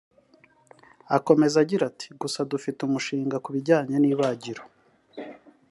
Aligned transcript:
Akomeza 1.17 1.55
agira 1.63 1.83
ati 1.91 2.07
“Gusa 2.21 2.39
dufite 2.51 2.79
umushinga 2.83 3.35
ku 3.43 3.49
bijyanye 3.55 3.95
n’ibagiro 3.99 4.63